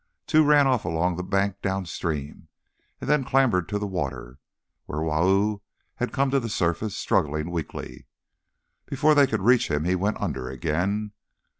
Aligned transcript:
Two 0.25 0.43
ran 0.43 0.65
off 0.65 0.83
along 0.83 1.15
the 1.15 1.23
bank 1.23 1.61
down 1.61 1.85
stream, 1.85 2.47
and 2.99 3.07
then 3.07 3.23
clambered 3.23 3.69
to 3.69 3.77
the 3.77 3.85
water, 3.85 4.39
where 4.87 5.03
Wau 5.03 5.61
had 5.97 6.11
come 6.11 6.31
to 6.31 6.39
the 6.39 6.49
surface 6.49 6.95
struggling 6.97 7.51
weakly. 7.51 8.07
Before 8.87 9.13
they 9.13 9.27
could 9.27 9.41
reach 9.43 9.69
him 9.69 9.83
he 9.83 9.93
went 9.93 10.19
under 10.19 10.49
again. 10.49 11.11